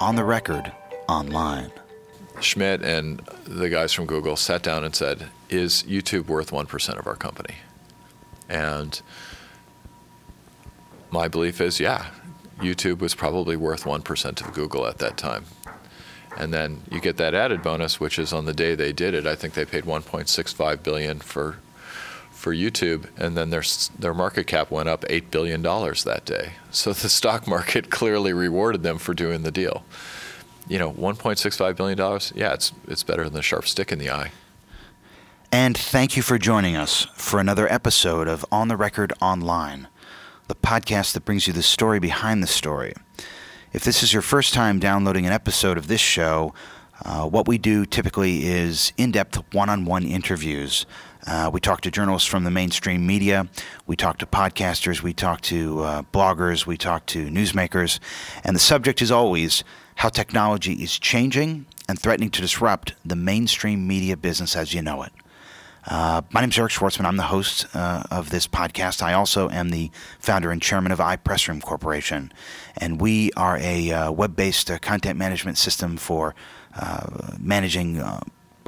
[0.00, 0.72] on the record
[1.08, 1.70] online.
[2.40, 7.06] Schmidt and the guys from Google sat down and said, Is YouTube worth 1% of
[7.06, 7.56] our company?
[8.48, 9.00] And
[11.10, 12.06] my belief is, yeah,
[12.58, 15.44] YouTube was probably worth 1% of Google at that time.
[16.36, 19.26] And then you get that added bonus, which is on the day they did it,
[19.26, 21.58] I think they paid 1.65 billion for
[22.40, 23.62] for YouTube, and then their
[23.98, 26.54] their market cap went up eight billion dollars that day.
[26.70, 29.84] So the stock market clearly rewarded them for doing the deal.
[30.66, 32.32] You know, 1.65 billion dollars.
[32.34, 34.32] Yeah, it's it's better than a sharp stick in the eye.
[35.52, 39.88] And thank you for joining us for another episode of On the Record Online,
[40.46, 42.94] the podcast that brings you the story behind the story.
[43.72, 46.54] If this is your first time downloading an episode of this show,
[47.04, 50.86] uh, what we do typically is in depth one on one interviews
[51.26, 53.48] uh, we talk to journalists from the mainstream media.
[53.86, 55.02] We talk to podcasters.
[55.02, 56.66] We talk to uh, bloggers.
[56.66, 57.98] We talk to newsmakers.
[58.44, 59.64] And the subject is always
[59.96, 65.02] how technology is changing and threatening to disrupt the mainstream media business as you know
[65.02, 65.12] it.
[65.86, 67.06] Uh, my name is Eric Schwartzman.
[67.06, 69.02] I'm the host uh, of this podcast.
[69.02, 72.32] I also am the founder and chairman of iPressroom Corporation.
[72.76, 76.34] And we are a uh, web based uh, content management system for
[77.38, 78.00] managing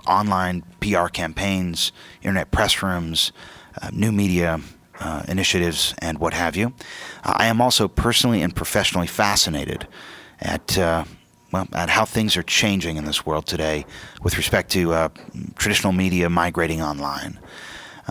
[0.06, 3.33] online PR campaigns, internet press rooms,
[3.81, 4.61] uh, new media
[5.00, 6.72] uh, initiatives, and what have you.
[7.25, 9.86] Uh, I am also personally and professionally fascinated
[10.41, 11.05] at uh,
[11.50, 13.84] well, at how things are changing in this world today
[14.22, 15.09] with respect to uh,
[15.56, 17.39] traditional media migrating online.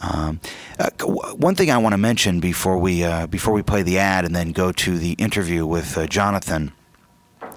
[0.01, 0.39] Um,
[0.79, 4.35] uh, one thing I want to mention before we before we play the ad and
[4.35, 6.71] then go to the interview with Jonathan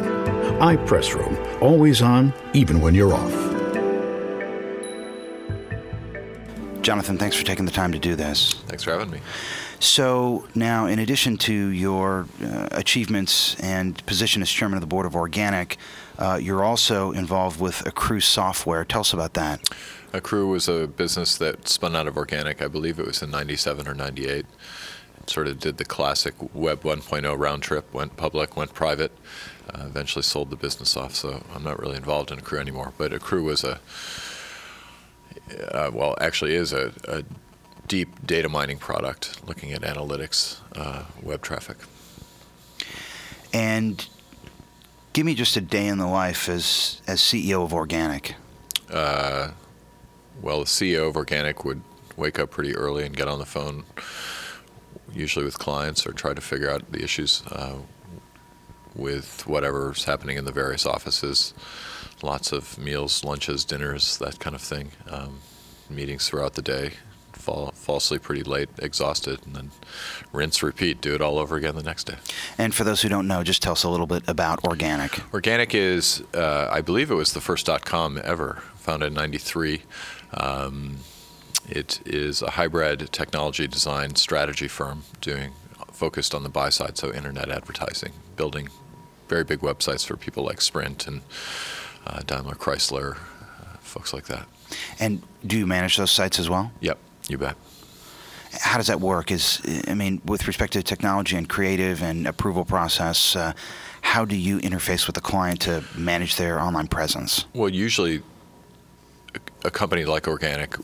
[0.60, 3.50] iPressroom, always on, even when you're off.
[6.82, 8.54] Jonathan, thanks for taking the time to do this.
[8.66, 9.20] Thanks for having me.
[9.80, 15.06] So, now, in addition to your uh, achievements and position as chairman of the board
[15.06, 15.78] of Organic,
[16.18, 18.84] uh, you're also involved with Accrue Software.
[18.84, 19.70] Tell us about that.
[20.12, 22.60] Accrue was a business that spun out of Organic.
[22.60, 24.44] I believe it was in 97 or 98.
[25.26, 29.12] Sort of did the classic Web 1.0 round trip, went public, went private,
[29.72, 31.14] uh, eventually sold the business off.
[31.14, 32.92] So, I'm not really involved in Accrue anymore.
[32.98, 33.80] But Accrue was a
[35.72, 37.22] uh, well, actually is a, a,
[37.90, 41.76] deep data mining product looking at analytics, uh, web traffic.
[43.52, 44.08] And
[45.12, 48.36] give me just a day in the life as, as CEO of Organic.
[48.88, 49.50] Uh,
[50.40, 51.82] well, the CEO of Organic would
[52.16, 53.82] wake up pretty early and get on the phone,
[55.12, 57.74] usually with clients, or try to figure out the issues uh,
[58.94, 61.54] with whatever's happening in the various offices
[62.22, 64.90] lots of meals, lunches, dinners, that kind of thing.
[65.08, 65.40] Um,
[65.88, 66.92] meetings throughout the day,
[67.40, 69.70] fall fall asleep pretty late, exhausted, and then
[70.32, 72.16] rinse, repeat, do it all over again the next day.
[72.58, 75.20] And for those who don't know, just tell us a little bit about Organic.
[75.34, 79.82] Organic is, uh, I believe it was the first dot com ever, founded in '93.
[80.34, 80.98] Um,
[81.68, 85.52] it is a hybrid technology design strategy firm doing
[85.92, 88.68] focused on the buy side, so internet advertising, building
[89.28, 91.20] very big websites for people like Sprint and
[92.06, 94.46] uh, Daimler Chrysler, uh, folks like that.
[94.98, 96.72] And do you manage those sites as well?
[96.80, 96.98] Yep,
[97.30, 97.56] you bet.
[98.52, 99.30] How does that work?
[99.30, 103.52] Is I mean, with respect to technology and creative and approval process, uh,
[104.02, 107.44] how do you interface with the client to manage their online presence?
[107.54, 108.22] Well, usually
[109.64, 110.76] a, company like Organic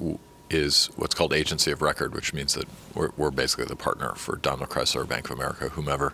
[0.48, 4.36] is what's called agency of record, which means that we're, we're, basically the partner for
[4.36, 6.12] Daimler Chrysler, Bank of America, whomever.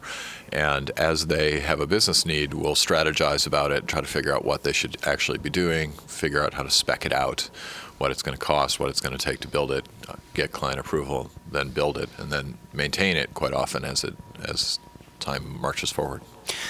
[0.50, 4.44] And as they have a business need, we'll strategize about it, try to figure out
[4.44, 7.50] what they should actually be doing, figure out how to spec it out,
[7.98, 9.86] what it's going to cost, what it's going to take to build it,
[10.34, 14.14] get client approval, then build it, and then maintain it quite often as it
[14.44, 14.78] as
[15.20, 16.20] time marches forward.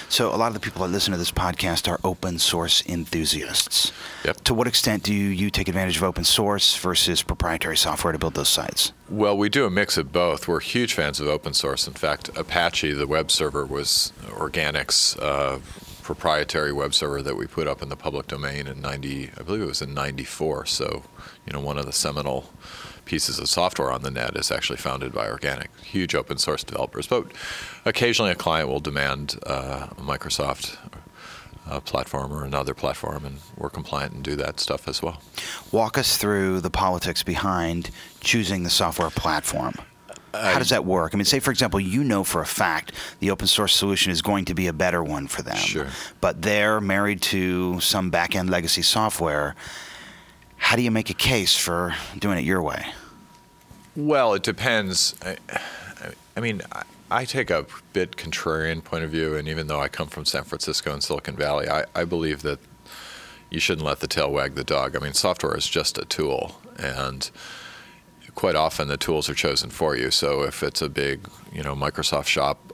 [0.08, 3.90] So, a lot of the people that listen to this podcast are open source enthusiasts.
[4.24, 4.42] Yep.
[4.44, 8.34] To what extent do you take advantage of open source versus proprietary software to build
[8.34, 8.92] those sites?
[9.08, 10.46] Well, we do a mix of both.
[10.46, 11.86] We're huge fans of open source.
[11.86, 15.60] In fact, Apache, the web server, was Organic's uh,
[16.02, 19.62] proprietary web server that we put up in the public domain in 90, I believe
[19.62, 20.66] it was in 94.
[20.66, 21.04] So,
[21.46, 22.50] you know, one of the seminal
[23.04, 27.06] pieces of software on the net is actually founded by Organic, huge open source developers.
[27.06, 27.26] But
[27.84, 30.76] occasionally a client will demand uh, a Microsoft
[31.68, 35.22] uh, platform or another platform, and we're compliant and do that stuff as well.
[35.70, 37.90] Walk us through the politics behind
[38.20, 39.74] choosing the software platform.
[40.34, 41.14] How does that work?
[41.14, 44.22] I mean, say for example, you know for a fact the open source solution is
[44.22, 45.88] going to be a better one for them, sure.
[46.22, 49.54] but they're married to some back end legacy software
[50.62, 52.86] how do you make a case for doing it your way?
[53.96, 55.16] Well, it depends.
[55.20, 55.36] I,
[56.36, 59.88] I mean, I, I, take a bit contrarian point of view, and even though I
[59.88, 62.60] come from San Francisco and Silicon Valley, I, I believe that
[63.50, 64.96] you shouldn't let the tail wag the dog.
[64.96, 67.28] I mean, software is just a tool, and
[68.36, 70.12] quite often the tools are chosen for you.
[70.12, 72.72] So if it's a big, you know, Microsoft shop,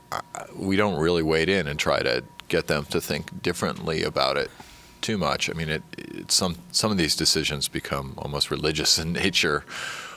[0.54, 4.50] we don't really wade in and try to get them to think differently about it
[5.00, 5.50] too much.
[5.50, 9.64] I mean, it, it, some some of these decisions become almost religious in nature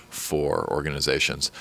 [0.09, 1.51] for organizations.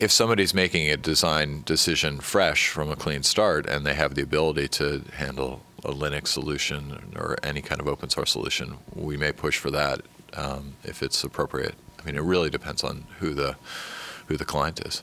[0.00, 4.22] If somebody's making a design decision fresh from a clean start and they have the
[4.22, 9.32] ability to handle a Linux solution or any kind of open source solution, we may
[9.32, 10.00] push for that
[10.34, 11.74] um, if it's appropriate.
[12.00, 13.56] I mean, it really depends on who the
[14.26, 15.02] who the client is.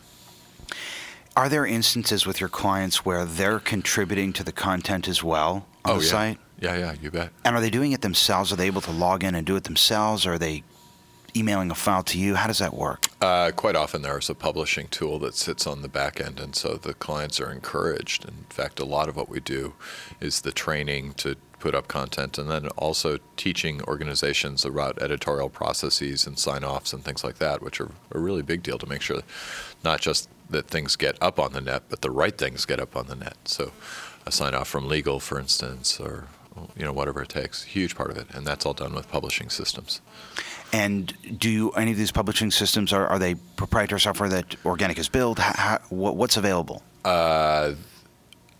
[1.35, 5.95] Are there instances with your clients where they're contributing to the content as well on
[5.95, 6.11] oh, the yeah.
[6.11, 6.39] site?
[6.59, 7.31] Yeah, yeah, you bet.
[7.43, 8.51] And are they doing it themselves?
[8.51, 10.25] Are they able to log in and do it themselves?
[10.25, 10.63] Or are they
[11.35, 12.35] emailing a file to you?
[12.35, 13.07] How does that work?
[13.21, 16.75] Uh, quite often there's a publishing tool that sits on the back end, and so
[16.75, 18.25] the clients are encouraged.
[18.25, 19.73] In fact, a lot of what we do
[20.21, 26.27] is the training to put up content and then also teaching organizations about editorial processes
[26.27, 29.01] and sign offs and things like that, which are a really big deal to make
[29.01, 29.21] sure
[29.83, 32.95] not just that things get up on the net, but the right things get up
[32.95, 33.37] on the net.
[33.45, 33.71] So
[34.25, 36.27] a sign off from legal, for instance, or
[36.77, 37.63] you know whatever it takes.
[37.63, 40.01] Huge part of it, and that's all done with publishing systems.
[40.73, 44.97] And do you, any of these publishing systems are, are they proprietary software that Organic
[44.97, 45.39] has built?
[45.39, 46.83] How, what's available?
[47.05, 47.75] Uh,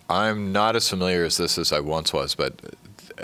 [0.10, 2.76] I'm not as familiar as this as I once was, but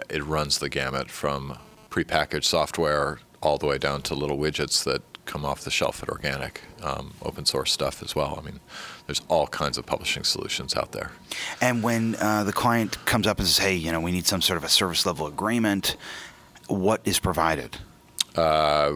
[0.10, 1.58] it runs the gamut from
[1.90, 6.10] prepackaged software all the way down to little widgets that come off the shelf at
[6.10, 8.38] Organic, um, open source stuff as well.
[8.38, 8.60] I mean,
[9.06, 11.12] there's all kinds of publishing solutions out there.
[11.62, 14.42] And when uh, the client comes up and says, "Hey, you know, we need some
[14.42, 15.96] sort of a service level agreement,"
[16.68, 17.78] what is provided?
[18.36, 18.94] Uh,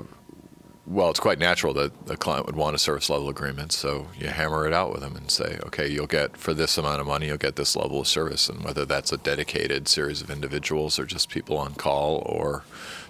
[0.87, 3.71] well, it's quite natural that the client would want a service level agreement.
[3.71, 7.01] So you hammer it out with them and say, okay, you'll get for this amount
[7.01, 8.49] of money, you'll get this level of service.
[8.49, 12.63] And whether that's a dedicated series of individuals or just people on call or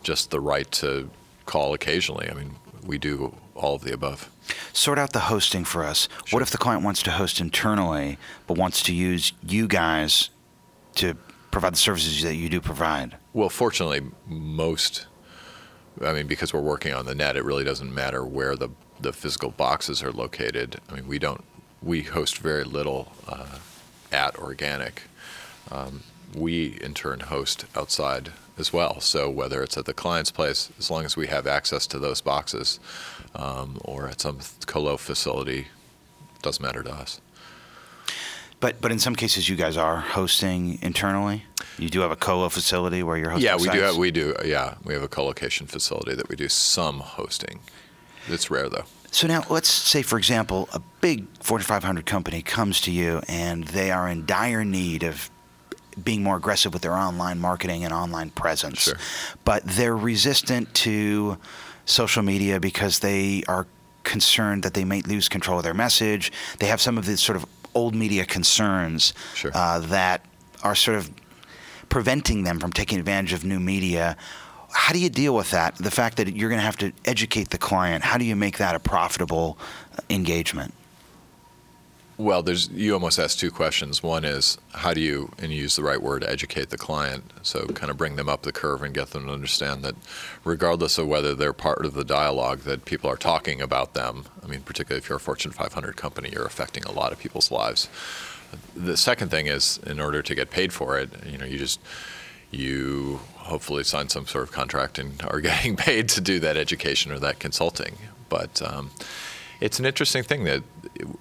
[0.04, 1.10] just the right to
[1.46, 2.30] call occasionally.
[2.30, 2.56] I mean,
[2.86, 4.30] we do all of the above.
[4.74, 6.08] Sort out the hosting for us.
[6.26, 6.38] Sure.
[6.38, 10.30] What if the client wants to host internally but wants to use you guys
[10.96, 11.16] to
[11.52, 13.18] provide the services that you do provide?
[13.34, 15.08] Well, fortunately, most,
[16.02, 19.14] I mean, because we're working on the net, it really doesn't matter where the, the
[19.14, 20.80] physical boxes are located.
[20.90, 21.44] I mean, we don't,
[21.82, 23.60] we host very little uh,
[24.12, 25.04] at Organic.
[25.72, 26.04] Um,
[26.36, 29.00] we in turn host outside as well.
[29.00, 32.22] So whether it's at the client's place, as long as we have access to those
[32.22, 32.80] boxes,
[33.36, 35.68] um, or at some colo facility,
[36.42, 37.20] doesn't matter to us.
[38.60, 41.44] But but in some cases, you guys are hosting internally.
[41.78, 43.46] You do have a colo facility where you're hosting.
[43.46, 43.78] Yeah, we sites?
[43.78, 43.82] do.
[43.84, 44.36] Have, we do.
[44.46, 47.60] Yeah, we have a colocation facility that we do some hosting.
[48.28, 48.86] It's rare though.
[49.12, 53.64] So now, let's say, for example, a big Fortune 500 company comes to you and
[53.66, 55.30] they are in dire need of
[56.04, 58.96] being more aggressive with their online marketing and online presence, Sure.
[59.44, 61.38] but they're resistant to
[61.86, 63.68] social media because they are
[64.04, 66.32] concerned that they might lose control of their message.
[66.60, 69.52] They have some of the sort of old media concerns Sure.
[69.54, 70.26] uh, that
[70.64, 71.10] are sort of
[71.90, 74.18] preventing them from taking advantage of new media.
[74.72, 75.76] How do you deal with that?
[75.76, 78.04] The fact that you're going to have to educate the client.
[78.04, 79.58] How do you make that a profitable
[80.10, 80.74] engagement?
[82.18, 84.02] Well, there's you almost asked two questions.
[84.02, 87.68] One is how do you and you use the right word educate the client, so
[87.68, 89.96] kind of bring them up the curve and get them to understand that
[90.46, 94.26] regardless of whether they're part of the dialogue that people are talking about them.
[94.42, 97.52] I mean, particularly if you're a Fortune 500 company, you're affecting a lot of people's
[97.52, 97.90] lives.
[98.74, 101.82] The second thing is in order to get paid for it, you know, you just
[102.50, 107.12] you hopefully sign some sort of contract and are getting paid to do that education
[107.12, 107.98] or that consulting.
[108.30, 108.92] But um,
[109.60, 110.64] it's an interesting thing that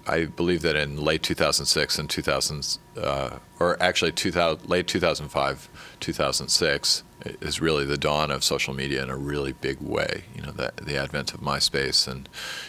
[0.07, 5.69] I believe that in late 2006 and 2000, uh, or actually 2000, late 2005,
[6.05, 7.03] 2006
[7.41, 10.25] is really the dawn of social media in a really big way.
[10.37, 12.29] You know, the, the advent of MySpace and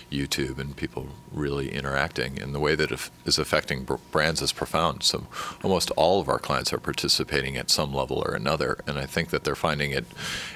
[0.10, 5.04] YouTube and people really interacting and the way that it is affecting brands is profound.
[5.04, 5.28] So
[5.62, 9.32] almost all of our clients are participating at some level or another, and I think
[9.32, 10.06] that they're finding it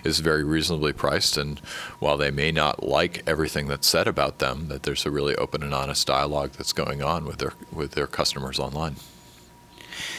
[0.05, 1.35] is very reasonably priced.
[1.35, 1.59] And
[1.99, 5.63] while they may not like everything that's said about them, that there's a really open
[5.63, 8.95] and honest dialogue that's going on with their with their customers online.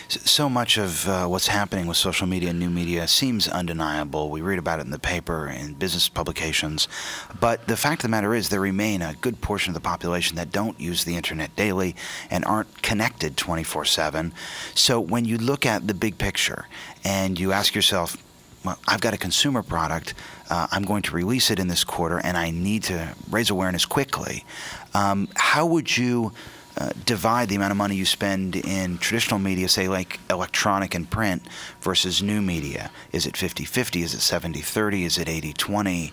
[0.09, 4.31] So much of uh, what's happening with social media and new media seems undeniable.
[4.31, 6.89] We read about it in the paper and business publications.
[7.39, 10.37] But the fact of the matter is, there remain a good portion of the population
[10.37, 11.97] that don't use the internet daily
[12.31, 14.33] and aren't connected 24 7.
[14.75, 16.67] So when you look at the big picture
[17.05, 18.17] and you ask yourself,
[18.65, 20.15] well, I've got a consumer product.
[20.51, 23.87] Uh, I'm going to release it in this quarter, and I need to raise awareness
[23.87, 24.45] quickly.
[24.93, 26.33] Um, how would you
[26.77, 31.11] uh, divide the amount of money you spend in traditional media, say like electronic and
[31.11, 31.43] print,
[31.81, 32.91] versus new media?
[33.13, 34.03] Is it 50 50?
[34.03, 35.05] Is it 70 30?
[35.05, 36.13] Is it 80 20?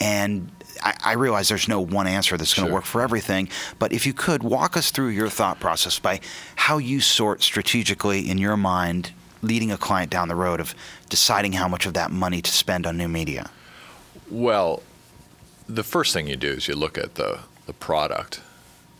[0.00, 0.50] And
[0.82, 2.74] I, I realize there's no one answer that's going to Sure.
[2.74, 6.20] work for everything, but if you could walk us through your thought process by
[6.56, 10.74] how you sort strategically in your mind leading a client down the road of
[11.08, 13.50] deciding how much of that money to spend on new media.
[14.30, 14.82] Well,
[15.68, 18.40] the first thing you do is you look at the, the product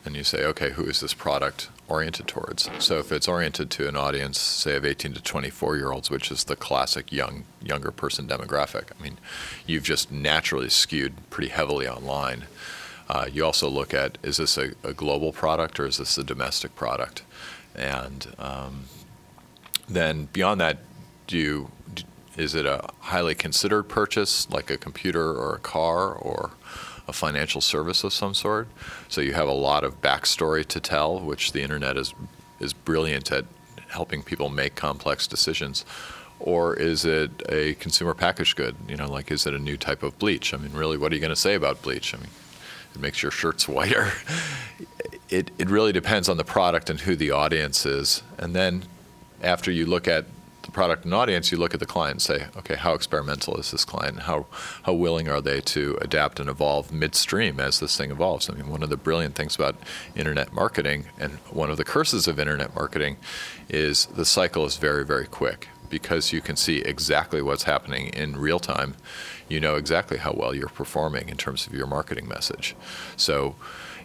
[0.04, 2.68] and you say, okay, who is this product oriented towards?
[2.78, 6.30] So if it's oriented to an audience, say of 18 to 24 year olds, which
[6.30, 9.18] is the classic young younger person demographic, I mean,
[9.66, 12.44] you've just naturally skewed pretty heavily online.
[13.08, 16.24] Uh, you also look at is this a, a global product or is this a
[16.24, 17.22] domestic product?
[17.74, 18.84] And um,
[19.88, 20.78] then beyond that,
[21.26, 21.70] do you,
[22.36, 26.52] is it a highly considered purchase like a computer or a car or
[27.08, 28.68] a financial service of some sort?
[29.08, 32.14] So you have a lot of backstory to tell, which the internet is
[32.60, 33.44] is brilliant at
[33.88, 35.84] helping people make complex decisions.
[36.38, 38.74] Or is it a consumer packaged good?
[38.88, 40.52] You know, like is it a new type of bleach?
[40.54, 42.14] I mean, really, what are you going to say about bleach?
[42.14, 42.30] I mean,
[42.94, 44.12] it makes your shirts whiter.
[45.28, 48.22] It, it really depends on the product and who the audience is.
[48.38, 48.84] And then
[49.42, 50.26] after you look at
[50.62, 53.70] the product and audience, you look at the client and say, okay, how experimental is
[53.70, 54.20] this client?
[54.20, 54.46] How,
[54.84, 58.48] how willing are they to adapt and evolve midstream as this thing evolves?
[58.48, 59.76] I mean, one of the brilliant things about
[60.14, 63.16] internet marketing and one of the curses of internet marketing
[63.68, 68.36] is the cycle is very, very quick because you can see exactly what's happening in
[68.36, 68.94] real time.
[69.48, 72.74] You know exactly how well you're performing in terms of your marketing message.
[73.16, 73.56] So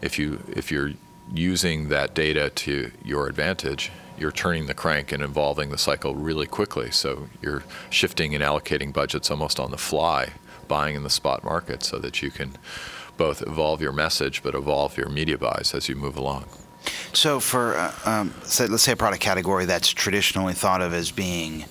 [0.02, 0.92] if you if you're
[1.34, 6.48] using that data to your advantage, you're turning the crank and involving the cycle really
[6.48, 6.92] quickly.
[6.92, 10.32] So you're shifting and allocating budgets almost on the fly,
[10.68, 12.58] buying in the spot market so that you can
[13.16, 16.46] both evolve your message but evolve your media buys as you move along.
[17.14, 21.12] So, for uh, um, say, let's say a product category that's traditionally thought of as
[21.12, 21.66] being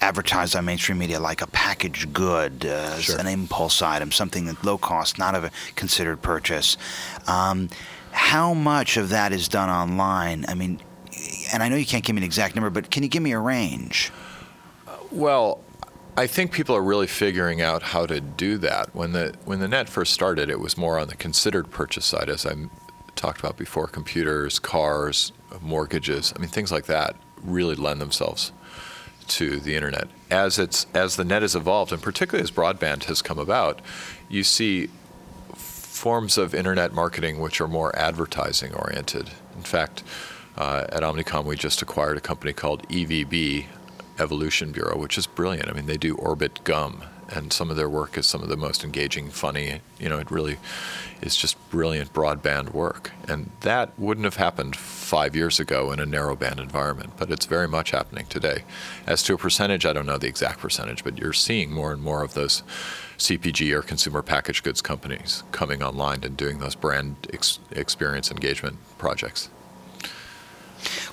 [0.00, 3.18] advertised on mainstream media like a packaged good, uh, Sure.
[3.18, 6.76] an impulse item, something that's low cost, not a considered purchase.
[7.26, 7.68] Um,
[8.12, 10.44] how much of that is done online?
[10.48, 10.80] I mean,
[11.52, 13.32] and I know you can't give me an exact number, but can you give me
[13.32, 14.10] a range?
[15.10, 15.62] Well,
[16.16, 18.94] I think people are really figuring out how to do that.
[18.94, 22.28] When the when the net first started, it was more on the considered purchase side,
[22.28, 22.54] as I
[23.16, 23.86] talked about before.
[23.86, 26.32] Computers, cars, mortgages.
[26.36, 28.52] I mean, things like that really lend themselves
[29.28, 30.08] to the internet.
[30.30, 33.80] As it's as the net has evolved, and particularly as broadband has come about,
[34.28, 34.90] you see
[35.54, 39.30] forms of internet marketing which are more advertising oriented.
[39.54, 40.02] In fact,
[40.60, 43.64] uh, at Omnicom, we just acquired a company called EVB,
[44.18, 45.70] Evolution Bureau, which is brilliant.
[45.70, 48.58] I mean, they do Orbit gum, and some of their work is some of the
[48.58, 49.80] most engaging, funny.
[49.98, 50.58] You know, it really
[51.22, 56.04] is just brilliant broadband work, and that wouldn't have happened five years ago in a
[56.04, 58.64] narrowband environment, but it's very much happening today.
[59.06, 62.02] As to a percentage, I don't know the exact percentage, but you're seeing more and
[62.02, 62.62] more of those
[63.16, 68.76] CPG or consumer packaged goods companies coming online and doing those brand ex- experience engagement
[68.98, 69.48] projects.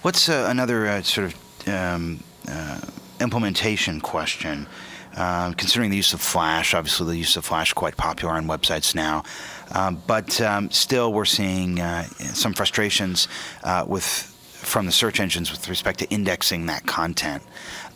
[0.07, 2.79] What's uh, another uh, sort of um, uh,
[3.19, 4.65] implementation question?
[5.17, 8.95] Um, considering the use of Flash, obviously the use of Flash quite popular on websites
[8.95, 9.25] now,
[9.75, 13.27] um, but um, still we're seeing uh, some frustrations
[13.65, 17.43] uh, with from the search engines with respect to indexing that content.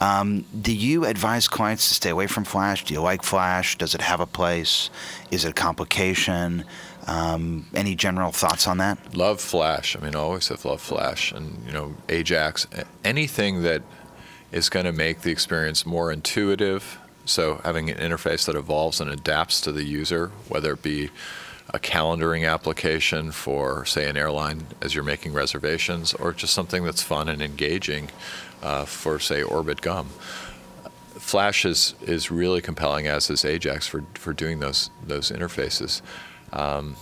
[0.02, 2.84] Um, do you advise clients to stay away from Flash?
[2.84, 3.78] Do you like Flash?
[3.78, 4.90] Does it have a place?
[5.32, 6.66] Is it a complication?
[7.08, 9.16] Um, any general thoughts on that?
[9.16, 9.96] Love Flash.
[9.96, 12.68] I mean, always have loved Flash, and you know, Ajax.
[13.04, 13.82] Anything that
[14.52, 17.00] is going to make the experience more intuitive.
[17.26, 21.10] So having an interface that evolves and adapts to the user, whether it be
[21.74, 27.02] a calendaring application for, say, an airline as you're making reservations, or just something that's
[27.02, 28.10] fun and engaging
[28.62, 30.10] uh, for, say, Orbit Gum.
[31.18, 36.02] Flash is, is really compelling, as is Ajax, for, for doing those, those interfaces.
[36.54, 36.96] Um,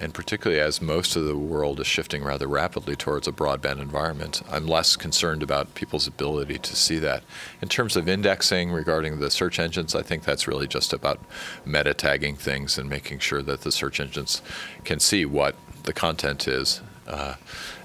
[0.00, 4.42] and particularly as most of the world is shifting rather rapidly towards a broadband environment,
[4.50, 7.22] I'm less concerned about people's ability to see that.
[7.62, 11.20] In terms of indexing regarding the search engines, I think that's really just about
[11.64, 14.42] meta tagging things and making sure that the search engines
[14.84, 17.36] can see what the content is, uh,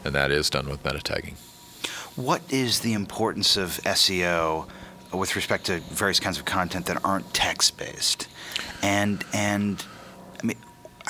[0.04, 1.36] and that is done with meta tagging.
[2.18, 4.68] What is the importance of SEO
[5.14, 8.28] with respect to various kinds of content that aren't text based?
[8.82, 9.84] And and
[10.42, 10.58] I mean,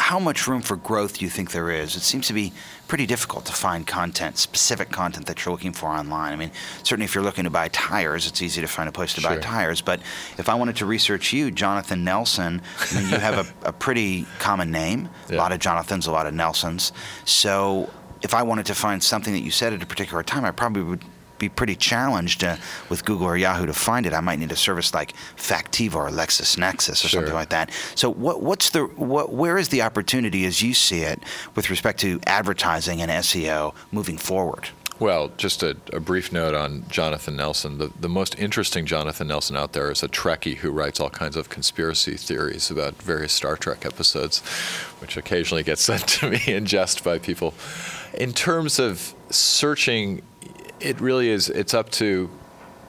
[0.01, 1.96] how much room for growth do you think there is?
[1.96, 2.51] It seems to be
[2.88, 6.34] pretty difficult to find content, specific content that you're looking for online.
[6.34, 9.13] I mean, certainly if you're looking to buy tires, it's easy to find a place
[9.13, 9.29] to sure.
[9.29, 9.79] buy tires.
[9.79, 10.01] But
[10.39, 14.25] if I wanted to research you, Jonathan Nelson, I mean, you have a, a pretty
[14.39, 15.08] common name.
[15.29, 15.36] Yeah.
[15.36, 16.93] A lot of Jonathans, a lot of Nelsons.
[17.24, 17.88] So
[18.24, 20.81] if I wanted to find something that you said at a particular time, I probably
[20.81, 21.03] would
[21.41, 22.55] be pretty challenged uh,
[22.88, 24.13] with Google or Yahoo to find it.
[24.13, 27.10] I might need a service like Factiva or LexisNexis or sure.
[27.10, 27.71] something like that.
[27.95, 31.21] So, what, what's the what, where is the opportunity as you see it
[31.56, 34.69] with respect to advertising and SEO moving forward?
[35.01, 37.80] Well, just a, a, brief note on Jonathan Nelson.
[37.80, 41.36] The, the most interesting Jonathan Nelson out there is a Trekkie who writes all kinds
[41.36, 44.41] of conspiracy theories about various Star Trek episodes,
[44.99, 47.56] which occasionally gets sent to me in jest by people.
[48.13, 50.21] In terms of searching
[50.82, 51.50] it really is.
[51.50, 52.30] It's up to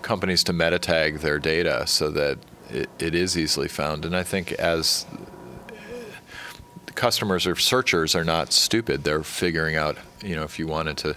[0.02, 2.38] companies to meta tag their data so that
[2.70, 4.04] it, it is easily found.
[4.04, 5.06] And I think as
[6.94, 9.96] customers or searchers are not stupid, they're figuring out.
[10.22, 11.16] You know, if you wanted to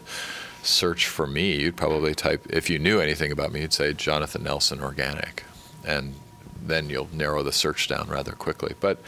[0.63, 2.45] search for me, you'd probably type.
[2.49, 5.43] If you knew anything about me, you'd say Jonathan Nelson Organic,
[5.85, 6.15] and
[6.61, 8.73] then you'll narrow the search down rather quickly.
[8.79, 8.99] But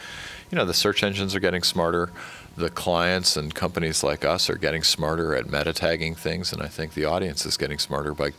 [0.50, 2.10] you know, the search engines are getting smarter
[2.58, 6.66] the clients and companies like us are getting smarter at meta tagging things, and I
[6.66, 8.32] think the audience is getting smarter by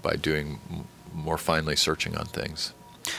[0.00, 0.58] by doing
[1.12, 2.72] more finely searching on things.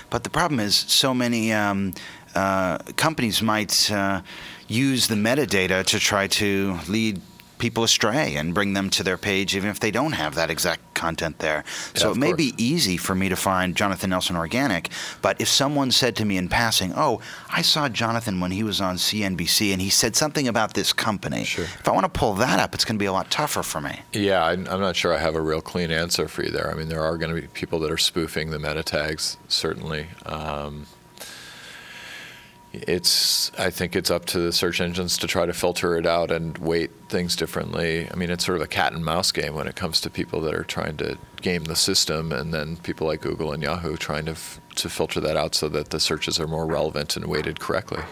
[0.10, 1.94] But the problem is, so many um,
[2.36, 4.22] uh, companies might uh,
[4.68, 7.22] use the metadata to try to lead
[7.66, 10.94] people astray and bring them to their page even if they don't have that exact
[10.94, 11.64] content there.
[11.96, 12.38] So it may course.
[12.38, 14.90] be easy for me to find Jonathan Nelson Organic,
[15.24, 18.80] but if someone said to me in passing, "Oh, I saw Jonathan when he was
[18.82, 21.64] on CNBC and he said something about this company." Sure.
[21.64, 23.82] If I want to pull that up, it's going to be a lot tougher for
[23.82, 24.02] me.
[24.14, 26.70] Yeah, I'm not sure I have a real clean answer for you there.
[26.70, 30.06] I mean, there are going to be people that are spoofing the meta tags, certainly.
[30.28, 30.86] Um,
[32.88, 36.32] it's I think it's up to the search engines to try to filter it out
[36.32, 38.10] and weight things differently.
[38.12, 40.42] I mean, it's sort of a cat and mouse game when it comes to people
[40.42, 44.26] that are trying to game the system, and then people like Google and Yahoo trying
[44.26, 47.60] to f- to filter that out so that the searches are more relevant and weighted
[47.60, 48.04] correctly.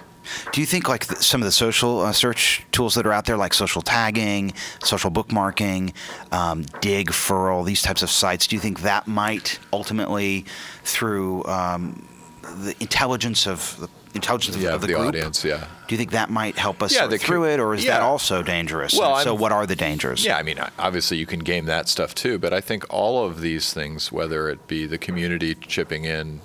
[0.51, 3.25] Do you think like the, some of the social uh, search tools that are out
[3.25, 5.93] there, like social tagging, social bookmarking,
[6.31, 10.45] um, Digg, Furl, these types of sites, do you think that might ultimately,
[10.83, 12.07] through um,
[12.43, 15.67] the intelligence of the intelligence yeah, of the, the audience, yeah.
[15.87, 17.93] Do you think that might help us Yeah, sort through it, or is yeah.
[17.93, 18.97] that also dangerous?
[18.97, 20.25] Well, so, what are the dangers?
[20.25, 23.41] Yeah, I mean, obviously you can game that stuff too, but I think all of
[23.41, 26.41] these things, whether it be the community chipping in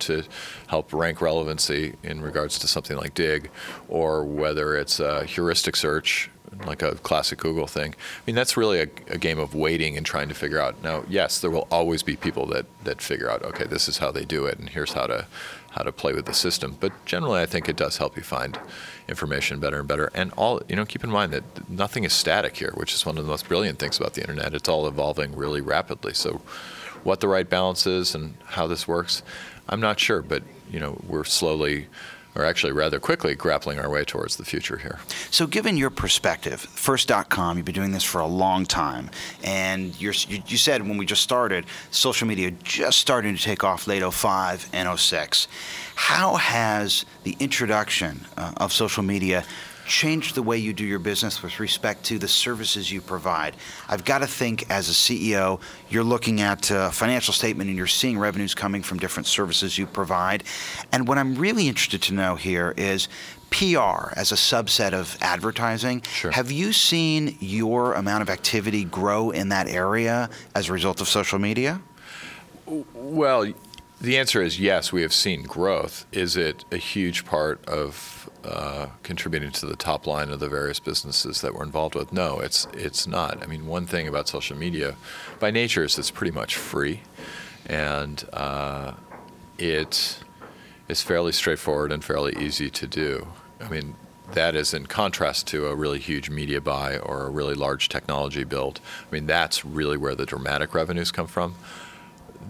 [0.00, 0.24] to
[0.66, 3.50] help rank relevancy in regards to something like Digg,
[3.88, 6.30] or whether it's a heuristic search
[6.66, 7.94] like a classic Google thing.
[7.94, 10.82] I mean, that's really a, a game of weighting and trying to figure out.
[10.82, 14.10] Now, yes, there will always be people that, that figure out, okay, this is how
[14.10, 15.26] they do it, and here's how to
[15.72, 16.76] how to play with the system.
[16.78, 18.58] But generally, I think it does help you find
[19.08, 20.10] information better and better.
[20.14, 23.16] And all you know, keep in mind that nothing is static here, which is one
[23.16, 24.54] of the most brilliant things about the internet.
[24.54, 26.12] It's all evolving really rapidly.
[26.12, 26.42] So,
[27.04, 29.22] what the right balance is and how this works,
[29.68, 31.86] I'm not sure, but you know, we're slowly
[32.34, 34.98] or actually rather quickly grappling our way towards the future here.
[35.30, 39.10] So, given your perspective, First.com, you've been doing this for a long time,
[39.44, 40.12] and you
[40.46, 44.68] you said when we just started, social media just starting to take off late 05
[44.72, 45.48] and 06.
[45.94, 49.44] How has the introduction uh, of social media
[49.86, 53.56] changed the way you do your business with respect to the services you provide?
[53.88, 57.86] I've got to think as a CEO, you're looking at a financial statement and you're
[57.86, 60.44] seeing revenues coming from different services you provide.
[60.92, 63.08] And what I'm really interested to know here is
[63.50, 66.02] PR as a subset of advertising.
[66.02, 66.30] Sure.
[66.30, 71.08] Have you seen your amount of activity grow in that area as a result of
[71.08, 71.80] social media?
[72.66, 73.52] Well,
[74.00, 76.06] the answer is yes, we have seen growth.
[76.12, 80.80] Is it a huge part of uh, contributing to the top line of the various
[80.80, 82.12] businesses that we're involved with?
[82.12, 83.42] No, it's it's not.
[83.42, 84.96] I mean, one thing about social media,
[85.38, 87.02] by nature, is it's pretty much free,
[87.66, 88.92] and uh,
[89.58, 90.18] it
[90.88, 93.28] is fairly straightforward and fairly easy to do.
[93.60, 93.94] I mean,
[94.32, 98.44] that is in contrast to a really huge media buy or a really large technology
[98.44, 98.80] build.
[99.08, 101.54] I mean, that's really where the dramatic revenues come from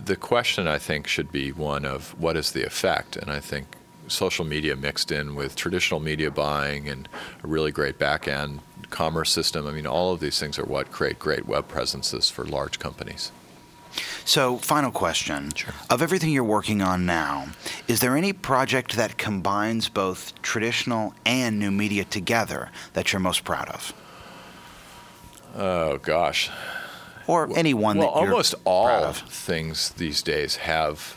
[0.04, 3.76] the question I think should be one of what is the effect, and I think
[4.08, 7.08] social media mixed in with traditional media buying and
[7.42, 8.60] a really great back end
[8.90, 9.66] commerce system.
[9.66, 13.32] I mean, all of these things are what create great web presences for large companies.
[14.24, 15.52] So, final question.
[15.54, 15.74] Sure.
[15.90, 17.48] Of everything you're working on now,
[17.88, 23.44] is there any project that combines both traditional and new media together that you're most
[23.44, 23.92] proud of?
[25.54, 26.50] Oh, gosh
[27.26, 29.18] or anyone well, that you're almost all of.
[29.18, 31.16] things these days have.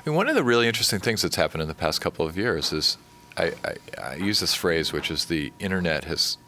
[0.00, 2.34] I mean, one of the really interesting things that's happened in the past couple of
[2.34, 2.96] years is
[3.36, 6.38] I, I, I use this phrase, which is the internet has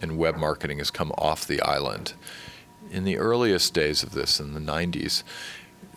[0.00, 2.12] and web marketing has come off the island.
[2.92, 5.24] In the earliest days of this, in the 90s,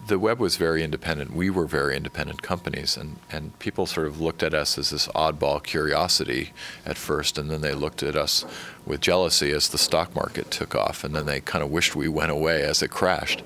[0.07, 1.35] the web was very independent.
[1.35, 5.07] We were very independent companies, and, and people sort of looked at us as this
[5.09, 6.53] oddball curiosity
[6.85, 8.45] at first, and then they looked at us
[8.85, 12.07] with jealousy as the stock market took off, and then they kind of wished we
[12.07, 13.43] went away as it crashed.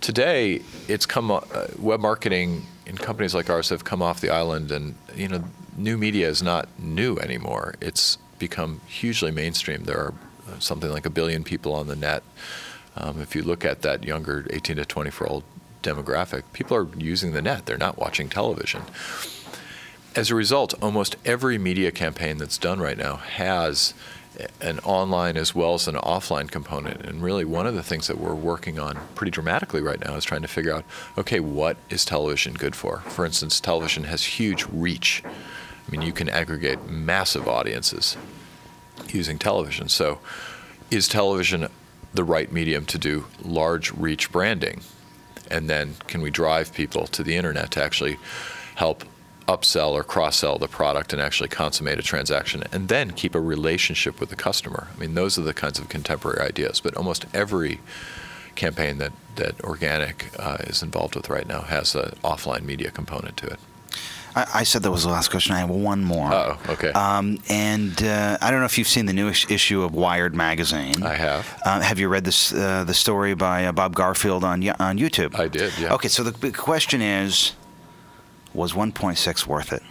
[0.00, 1.40] Today, it's come uh,
[1.78, 5.44] web marketing in companies like ours have come off the island, and you know,
[5.76, 7.74] new media is not new anymore.
[7.80, 9.84] It's become hugely mainstream.
[9.84, 10.14] There are
[10.48, 12.22] uh, something like a billion people on the net.
[12.96, 15.44] Um, if you look at that younger 18 to 24 old
[15.82, 18.82] demographic, people are using the net, they're not watching television.
[20.16, 23.94] As a result, almost every media campaign that's done right now has
[24.60, 27.04] an online as well as an offline component.
[27.04, 30.24] And really, one of the things that we're working on pretty dramatically right now is
[30.24, 30.84] trying to figure out
[31.16, 32.98] okay, what is television good for?
[33.00, 35.22] For instance, television has huge reach.
[35.24, 38.16] I mean, you can aggregate massive audiences
[39.08, 39.88] using television.
[39.88, 40.20] So,
[40.90, 41.68] is television
[42.14, 44.82] the right medium to do large reach branding?
[45.50, 48.18] and then can we drive people to the internet to actually
[48.74, 49.04] help
[49.48, 53.40] upsell or cross sell the product and actually consummate a transaction and then keep a
[53.40, 54.88] relationship with the customer.
[54.94, 57.80] I mean, those are the kinds of contemporary ideas, but almost every
[58.54, 63.36] campaign that, that Organic uh, is involved with right now has an offline media component
[63.38, 63.58] to it.
[64.36, 65.54] I, I, said that was the last question.
[65.54, 66.32] I have one more.
[66.32, 66.90] Oh, okay.
[66.90, 71.02] Um, and uh, I don't know if you've seen the newest issue of Wired magazine.
[71.02, 71.60] I have.
[71.64, 75.38] Uh, have you read this uh, the story by uh, Bob Garfield on on YouTube?
[75.38, 75.72] I did.
[75.78, 75.94] Yeah.
[75.94, 77.52] Okay, so the question is,
[78.54, 79.82] was 1.6 worth it?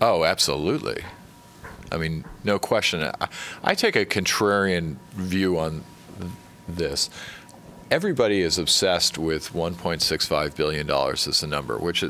[0.00, 1.02] Oh, absolutely.
[1.90, 3.02] I mean, no question.
[3.02, 3.28] I,
[3.62, 5.84] I take a contrarian view on
[6.68, 7.10] this
[7.90, 12.04] everybody is obsessed with 1.65 billion dollars as a number, which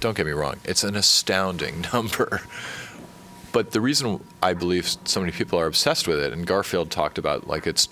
[0.00, 2.42] don't get me wrong, it's an astounding number.
[3.52, 7.18] But the reason I believe so many people are obsessed with it, and Garfield talked
[7.18, 7.88] about like it's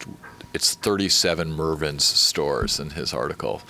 [0.55, 3.63] it's 37 Mervyn's stores in his article.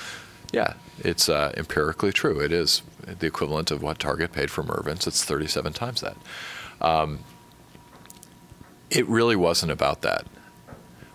[0.52, 2.40] Yeah, it's uh, empirically true.
[2.40, 5.06] It is the equivalent of what Target paid for Mervyn's.
[5.06, 6.16] It's 37 times that.
[6.80, 7.20] Um,
[8.90, 10.26] it really wasn't about that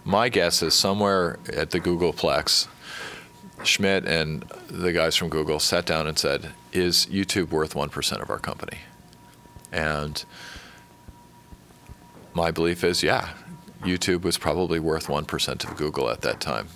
[0.03, 2.67] my guess is somewhere at the Googleplex,
[3.63, 8.21] Schmidt and the guys from Google sat down and said, "Is YouTube worth one percent
[8.21, 8.79] of our company?"
[9.71, 10.23] And
[12.33, 13.29] my belief is, yeah,
[13.81, 16.67] YouTube was probably worth one percent of Google at that time.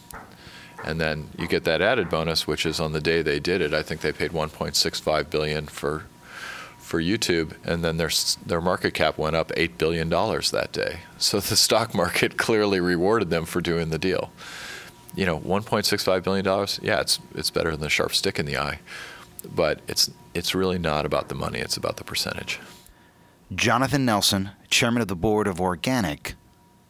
[0.83, 3.73] And then you get that added bonus, which is on the day they did it.
[3.73, 6.03] I think they paid 1.65 billion for
[6.87, 8.09] for YouTube, and then their
[8.45, 11.01] their market cap went up eight billion dollars that day.
[11.17, 14.31] So the stock market clearly rewarded them for doing the deal.
[15.13, 16.79] You know, 1.65 billion dollars.
[16.81, 18.79] Yeah, it's it's better than a sharp stick in the eye,
[19.53, 21.59] but it's it's really not about the money.
[21.59, 22.59] It's about the percentage.
[23.53, 26.35] Jonathan Nelson, chairman of the board of Organic.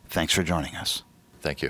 [0.09, 1.03] Thanks for joining us.
[1.41, 1.69] Thank you.